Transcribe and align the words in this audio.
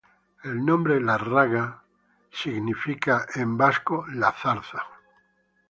El 0.43 0.65
nombre 0.65 0.99
"Larraga" 0.99 1.83
se 2.31 2.49
traduce 2.53 3.23
en 3.39 3.55
vasco 3.55 3.97
como 4.01 4.07
"la 4.07 4.31
zarza". 4.31 4.79